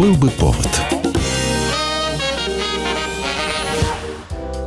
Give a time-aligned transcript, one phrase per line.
[0.00, 0.89] Был бы повод.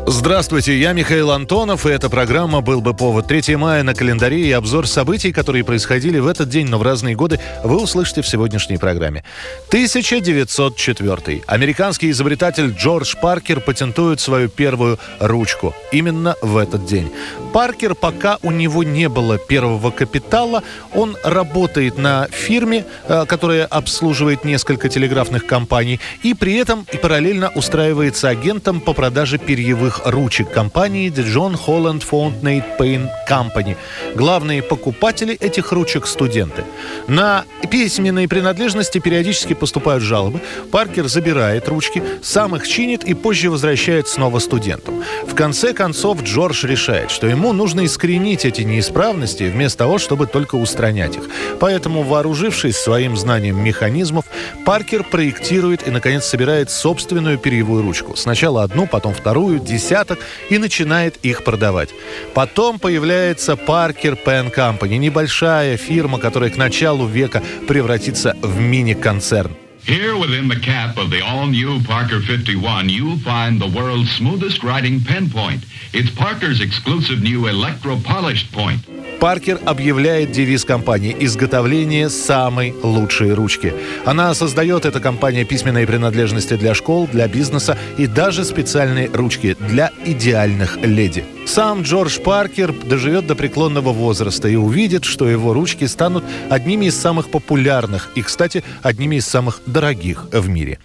[0.05, 3.25] Здравствуйте, я Михаил Антонов, и эта программа «Был бы повод».
[3.27, 7.15] 3 мая на календаре и обзор событий, которые происходили в этот день, но в разные
[7.15, 9.23] годы, вы услышите в сегодняшней программе.
[9.69, 11.43] 1904.
[11.47, 15.73] Американский изобретатель Джордж Паркер патентует свою первую ручку.
[15.93, 17.09] Именно в этот день.
[17.53, 24.43] Паркер, пока у него не было первого капитала, он работает на фирме, э, которая обслуживает
[24.43, 30.51] несколько телеграфных компаний, и при этом и параллельно устраивается агентом по продаже перьевых новых ручек
[30.51, 33.75] компании The John Holland Fountain Paint Company.
[34.15, 36.63] Главные покупатели этих ручек– студенты.
[37.07, 40.39] На письменные принадлежности периодически поступают жалобы.
[40.71, 45.03] Паркер забирает ручки, сам их чинит и позже возвращает снова студентам.
[45.27, 50.55] В конце концов Джордж решает, что ему нужно искоренить эти неисправности вместо того, чтобы только
[50.55, 51.23] устранять их.
[51.59, 54.25] Поэтому, вооружившись своим знанием механизмов,
[54.65, 58.15] Паркер проектирует и, наконец, собирает собственную перьевую ручку.
[58.15, 61.89] Сначала одну, потом вторую, десяток и начинает их продавать.
[62.33, 69.51] Потом появляется Parker Pen Company, небольшая фирма, которая к началу века превратится в мини-концерн.
[69.85, 75.01] Here within the cap of the all-new Parker 51, you'll find the world's smoothest writing
[75.03, 75.65] pen point.
[75.91, 78.79] It's Parker's exclusive new electro-polished point.
[79.19, 83.73] Паркер объявляет девиз компании «Изготовление самой лучшей ручки».
[84.05, 89.91] Она создает, эта компания, письменные принадлежности для школ, для бизнеса и даже специальные ручки для
[90.05, 91.25] идеальных леди.
[91.45, 96.99] Сам Джордж Паркер доживет до преклонного возраста и увидит, что его ручки станут одними из
[96.99, 100.79] самых популярных и, кстати, одними из самых дорогих в мире.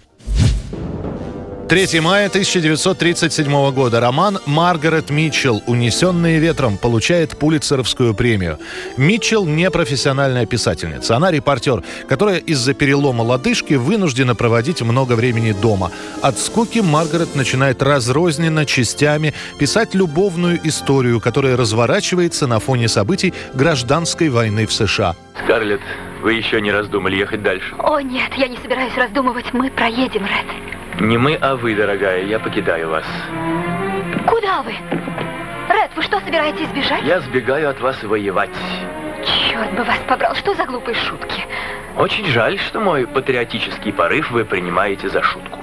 [1.69, 8.57] 3 мая 1937 года роман Маргарет Митчелл «Унесенные ветром» получает Пулитцеровскую премию.
[8.97, 11.15] Митчелл не профессиональная писательница.
[11.15, 15.91] Она репортер, которая из-за перелома лодыжки вынуждена проводить много времени дома.
[16.23, 24.29] От скуки Маргарет начинает разрозненно частями писать любовную историю, которая разворачивается на фоне событий гражданской
[24.29, 25.15] войны в США.
[25.43, 25.81] Скарлетт,
[26.23, 27.75] вы еще не раздумали ехать дальше?
[27.77, 29.53] О, нет, я не собираюсь раздумывать.
[29.53, 30.68] Мы проедем, Ред.
[30.99, 32.23] Не мы, а вы, дорогая.
[32.23, 33.05] Я покидаю вас.
[34.27, 34.73] Куда вы?
[35.69, 37.03] Ред, вы что, собираетесь бежать?
[37.03, 38.49] Я сбегаю от вас воевать.
[39.25, 41.45] Черт бы вас побрал, что за глупые шутки?
[41.97, 45.58] Очень жаль, что мой патриотический порыв вы принимаете за шутку.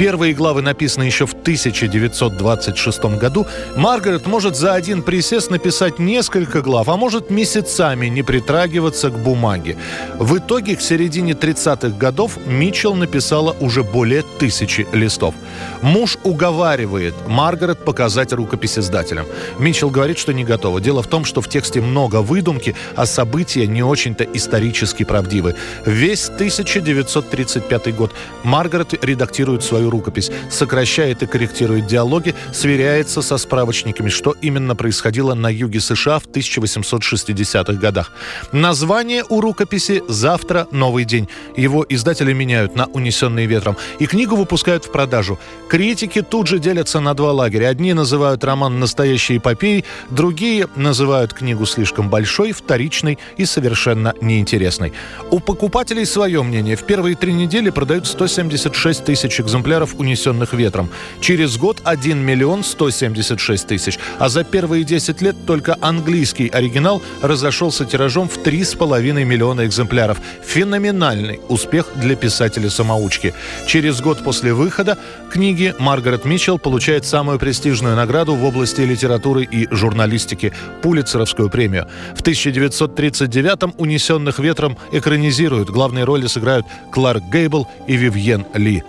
[0.00, 3.46] Первые главы написаны еще в 1926 году.
[3.76, 9.76] Маргарет может за один присест написать несколько глав, а может месяцами не притрагиваться к бумаге.
[10.18, 15.34] В итоге к середине 30-х годов Митчелл написала уже более тысячи листов.
[15.82, 19.26] Муж уговаривает Маргарет показать рукопись издателям.
[19.58, 20.80] Митчелл говорит, что не готова.
[20.80, 25.56] Дело в том, что в тексте много выдумки, а события не очень-то исторически правдивы.
[25.84, 34.34] Весь 1935 год Маргарет редактирует свою рукопись, сокращает и корректирует диалоги, сверяется со справочниками, что
[34.40, 38.12] именно происходило на юге США в 1860-х годах.
[38.52, 41.28] Название у рукописи «Завтра новый день».
[41.56, 43.76] Его издатели меняют на «Унесенные ветром».
[43.98, 45.38] И книгу выпускают в продажу.
[45.68, 47.68] Критики тут же делятся на два лагеря.
[47.68, 54.92] Одни называют роман настоящей эпопеей, другие называют книгу слишком большой, вторичной и совершенно неинтересной.
[55.30, 56.76] У покупателей свое мнение.
[56.76, 60.88] В первые три недели продают 176 тысяч экземпляров экземпляров, унесенных ветром.
[61.20, 63.98] Через год 1 миллион 176 тысяч.
[64.18, 70.18] А за первые 10 лет только английский оригинал разошелся тиражом в 3,5 миллиона экземпляров.
[70.44, 73.34] Феноменальный успех для писателя-самоучки.
[73.66, 74.96] Через год после выхода
[75.30, 80.52] книги Маргарет Митчелл получает самую престижную награду в области литературы и журналистики–
[80.82, 81.86] Пулицеровскую премию.
[82.14, 85.70] В 1939-м «Унесенных ветром» экранизируют.
[85.70, 88.82] Главные роли сыграют Кларк Гейбл и Вивьен Ли.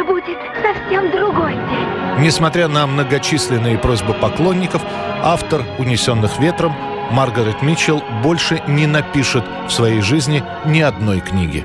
[0.00, 2.24] Завтра будет совсем другой день.
[2.24, 4.82] Несмотря на многочисленные просьбы поклонников,
[5.22, 6.74] автор «Унесенных ветром»
[7.10, 11.64] Маргарет Митчелл больше не напишет в своей жизни ни одной книги.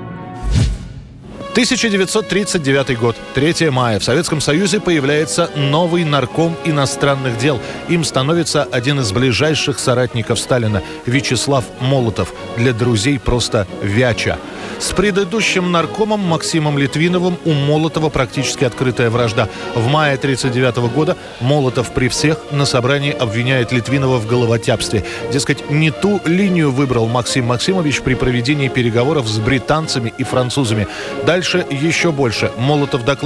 [1.52, 4.00] 1939 год, 3 мая.
[4.00, 7.60] В Советском Союзе появляется новый нарком иностранных дел.
[7.90, 12.34] Им становится один из ближайших соратников Сталина, Вячеслав Молотов.
[12.56, 14.38] Для друзей просто Вяча.
[14.80, 19.50] С предыдущим наркомом Максимом Литвиновым у Молотова практически открытая вражда.
[19.74, 25.04] В мае 1939 года Молотов при всех на собрании обвиняет Литвинова в головотяпстве.
[25.34, 30.88] Дескать, не ту линию выбрал Максим Максимович при проведении переговоров с британцами и французами.
[31.26, 32.50] Дальше еще больше.
[32.58, 33.25] Молотов докладывает.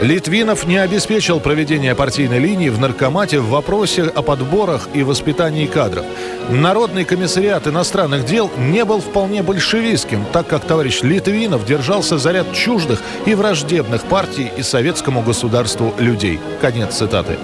[0.00, 6.04] Литвинов не обеспечил проведение партийной линии в наркомате в вопросе о подборах и воспитании кадров.
[6.50, 12.52] Народный комиссариат иностранных дел не был вполне большевистским, так как товарищ Литвинов держался за ряд
[12.52, 16.38] чуждых и враждебных партий и советскому государству людей.
[16.60, 17.36] Конец цитаты.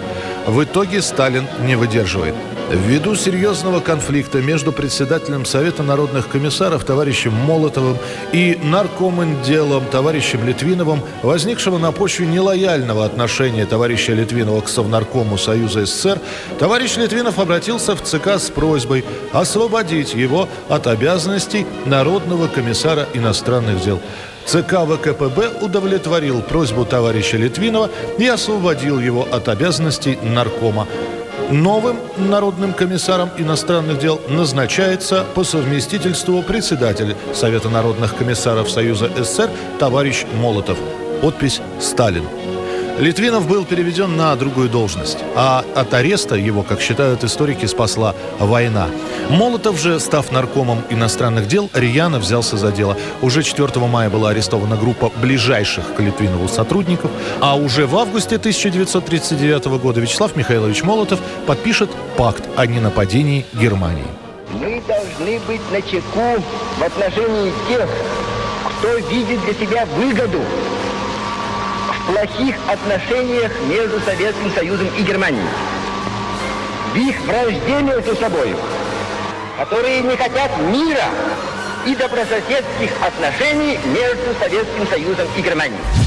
[0.46, 2.34] В итоге Сталин не выдерживает.
[2.70, 7.98] Ввиду серьезного конфликта между председателем Совета народных комиссаров товарищем Молотовым
[8.32, 16.20] и наркоманделом товарищем Литвиновым, возникшего на почве нелояльного отношения товарища Литвинова к Совнаркому Союза СССР,
[16.58, 24.00] товарищ Литвинов обратился в ЦК с просьбой освободить его от обязанностей Народного комиссара иностранных дел.
[24.46, 30.86] ЦК ВКПБ удовлетворил просьбу товарища Литвинова и освободил его от обязанностей наркома.
[31.50, 40.24] Новым народным комиссаром иностранных дел назначается по совместительству председатель Совета народных комиссаров Союза СССР товарищ
[40.40, 40.78] Молотов.
[41.20, 42.53] Подпись «Сталин».
[42.98, 48.86] Литвинов был переведен на другую должность, а от ареста его, как считают историки, спасла война.
[49.30, 52.96] Молотов же, став наркомом иностранных дел, рьяно взялся за дело.
[53.20, 57.10] Уже 4 мая была арестована группа ближайших к Литвинову сотрудников,
[57.40, 64.06] а уже в августе 1939 года Вячеслав Михайлович Молотов подпишет пакт о ненападении Германии.
[64.52, 66.40] Мы должны быть на чеку
[66.78, 67.88] в отношении тех,
[68.78, 70.40] кто видит для себя выгоду
[72.06, 75.46] плохих отношениях между Советским Союзом и Германией.
[76.92, 78.54] В их вражде между собой,
[79.58, 81.04] которые не хотят мира
[81.86, 86.03] и добрососедских отношений между Советским Союзом и Германией.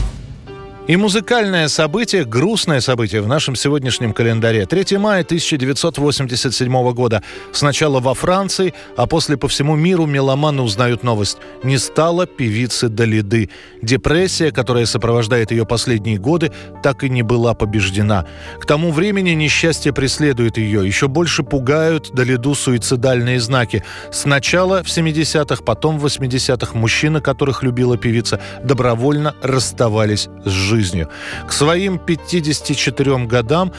[0.87, 4.65] И музыкальное событие, грустное событие в нашем сегодняшнем календаре.
[4.65, 7.21] 3 мая 1987 года.
[7.51, 11.39] Сначала во Франции, а после по всему миру меломаны узнают новость.
[11.61, 13.49] Не стало певицы Далиды.
[13.81, 18.25] Депрессия, которая сопровождает ее последние годы, так и не была побеждена.
[18.57, 20.87] К тому времени несчастье преследует ее.
[20.87, 23.83] Еще больше пугают Далиду суицидальные знаки.
[24.13, 31.09] Сначала в 70-х, потом в 80-х мужчины, которых любила певица, добровольно расставались с жизнью жизнью.
[31.47, 33.71] К своим 54 годам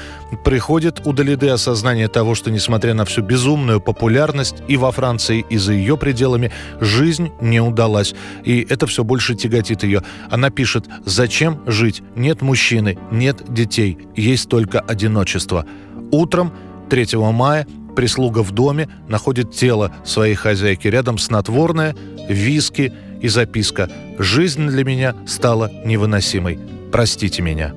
[0.45, 5.59] приходит у Далиды осознание того, что, несмотря на всю безумную популярность и во Франции, и
[5.59, 6.51] за ее пределами,
[6.81, 8.15] жизнь не удалась.
[8.45, 10.03] И это все больше тяготит ее.
[10.31, 12.03] Она пишет «Зачем жить?
[12.17, 15.65] Нет мужчины, нет детей, есть только одиночество».
[16.11, 16.53] Утром
[16.91, 20.89] 3 мая прислуга в доме находит тело своей хозяйки.
[20.89, 21.95] Рядом снотворное,
[22.29, 26.78] виски и записка «Жизнь для меня стала невыносимой.
[26.93, 27.75] Простите меня.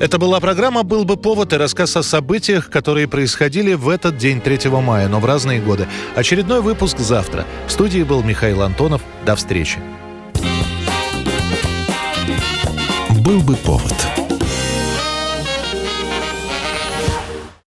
[0.00, 4.40] Это была программа «Был бы повод» и рассказ о событиях, которые происходили в этот день
[4.40, 5.86] 3 мая, но в разные годы.
[6.16, 7.44] Очередной выпуск завтра.
[7.66, 9.02] В студии был Михаил Антонов.
[9.26, 9.78] До встречи.
[13.22, 14.29] «Был бы повод»